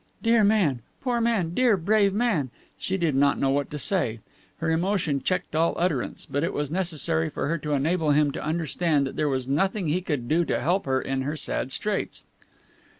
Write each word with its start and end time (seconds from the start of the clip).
"Dear 0.23 0.43
man! 0.43 0.79
Poor 1.01 1.21
man! 1.21 1.53
Dear 1.53 1.77
brave 1.77 2.11
man!" 2.11 2.49
She 2.75 2.97
did 2.97 3.13
not 3.13 3.37
know 3.37 3.51
what 3.51 3.69
to 3.69 3.77
say. 3.77 4.19
Her 4.57 4.71
emotion 4.71 5.21
checked 5.21 5.55
all 5.55 5.75
utterance. 5.77 6.25
But 6.25 6.43
it 6.43 6.53
was 6.53 6.71
necessary 6.71 7.29
for 7.29 7.47
her 7.47 7.59
to 7.59 7.73
enable 7.73 8.09
him 8.09 8.31
to 8.31 8.43
understand 8.43 9.05
that 9.05 9.15
there 9.15 9.29
was 9.29 9.47
nothing 9.47 9.89
he 9.89 10.01
could 10.01 10.27
do 10.27 10.43
to 10.45 10.59
help 10.59 10.87
her 10.87 10.99
in 10.99 11.21
her 11.21 11.37
sad 11.37 11.71
straits. 11.71 12.23